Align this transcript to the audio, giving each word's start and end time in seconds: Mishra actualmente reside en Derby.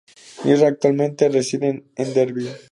Mishra 0.43 0.69
actualmente 0.69 1.29
reside 1.29 1.85
en 1.95 2.13
Derby. 2.15 2.49